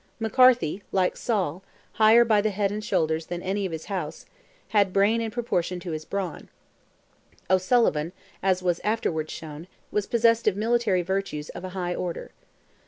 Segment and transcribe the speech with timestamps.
[0.19, 4.25] McCarthy "like Saul, higher by the head and shoulders than any of his house,"
[4.69, 6.49] had brain in proportion to his brawn;
[7.51, 8.11] O'Sullivan,
[8.41, 12.31] as was afterwards shown, was possessed of military virtues of a high order.